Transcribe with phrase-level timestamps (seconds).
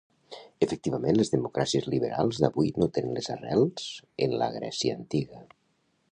[0.65, 3.85] Efectivament, les democràcies liberals d’avui no tenen les arrels
[4.27, 5.43] en la Grècia antiga.